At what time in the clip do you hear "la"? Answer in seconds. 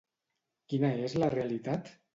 1.25-1.33